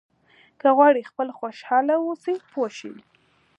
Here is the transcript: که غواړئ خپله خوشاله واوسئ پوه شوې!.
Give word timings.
که 0.59 0.67
غواړئ 0.77 1.01
خپله 1.09 1.31
خوشاله 1.39 1.95
واوسئ 1.99 2.35
پوه 2.51 2.69
شوې!. 2.77 3.01